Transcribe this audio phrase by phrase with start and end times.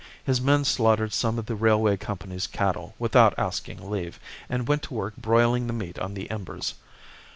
[0.23, 4.95] His men slaughtered some of the Railway Company's cattle without asking leave, and went to
[4.95, 6.73] work broiling the meat on the embers.